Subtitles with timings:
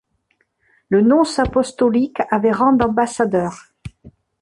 [0.89, 3.65] Le nonce apostolique avait rang d'ambassadeur.